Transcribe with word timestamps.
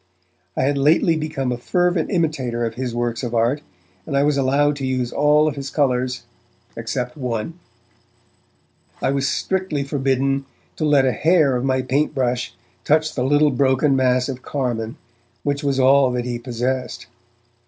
I 0.57 0.63
had 0.63 0.79
lately 0.79 1.15
become 1.15 1.51
a 1.51 1.59
fervent 1.59 2.09
imitator 2.09 2.65
of 2.65 2.73
his 2.73 2.95
works 2.95 3.21
of 3.21 3.35
art, 3.35 3.61
and 4.07 4.17
I 4.17 4.23
was 4.23 4.35
allowed 4.35 4.75
to 4.77 4.85
use 4.87 5.13
all 5.13 5.47
of 5.47 5.55
his 5.55 5.69
colours, 5.69 6.23
except 6.75 7.15
one; 7.15 7.59
I 8.99 9.11
was 9.11 9.27
strictly 9.27 9.83
forbidden 9.83 10.45
to 10.77 10.85
let 10.85 11.05
a 11.05 11.11
hair 11.11 11.55
of 11.55 11.63
my 11.63 11.83
paint 11.83 12.15
brush 12.15 12.55
touch 12.83 13.13
the 13.13 13.23
little 13.23 13.51
broken 13.51 13.95
mass 13.95 14.27
of 14.27 14.41
carmine 14.41 14.95
which 15.43 15.63
was 15.63 15.79
all 15.79 16.09
that 16.13 16.25
he 16.25 16.39
possessed. 16.39 17.05